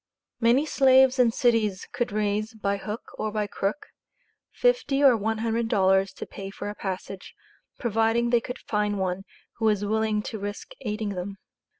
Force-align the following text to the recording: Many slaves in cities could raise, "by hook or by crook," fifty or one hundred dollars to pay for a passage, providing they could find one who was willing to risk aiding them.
Many 0.39 0.65
slaves 0.65 1.19
in 1.19 1.29
cities 1.31 1.87
could 1.93 2.11
raise, 2.11 2.55
"by 2.55 2.77
hook 2.77 3.11
or 3.19 3.31
by 3.31 3.45
crook," 3.45 3.85
fifty 4.51 5.03
or 5.03 5.15
one 5.15 5.37
hundred 5.37 5.67
dollars 5.67 6.11
to 6.13 6.25
pay 6.25 6.49
for 6.49 6.69
a 6.71 6.73
passage, 6.73 7.35
providing 7.77 8.31
they 8.31 8.41
could 8.41 8.57
find 8.57 8.97
one 8.97 9.25
who 9.57 9.65
was 9.65 9.85
willing 9.85 10.23
to 10.23 10.39
risk 10.39 10.71
aiding 10.81 11.09
them. 11.09 11.37